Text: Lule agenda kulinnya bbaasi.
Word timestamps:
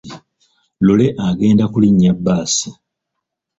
Lule 0.85 1.07
agenda 1.27 1.65
kulinnya 1.73 2.11
bbaasi. 2.15 2.69